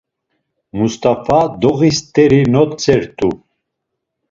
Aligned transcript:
Must̆afa 0.77 1.39
doği 1.61 1.91
st̆eri 1.97 2.41
notzert̆u. 2.53 3.29